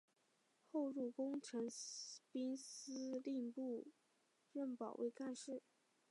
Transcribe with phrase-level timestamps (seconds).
[0.71, 1.69] 后入工程
[2.31, 3.85] 兵司令部
[4.51, 5.61] 任保卫干事。